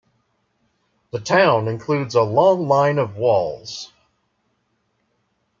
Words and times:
The 1.11 1.19
town 1.19 1.67
includes 1.67 2.15
a 2.15 2.23
long 2.23 2.67
line 2.67 2.97
of 2.97 3.17
walls. 3.17 3.93